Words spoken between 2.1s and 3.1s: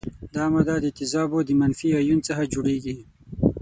څخه جوړیږي.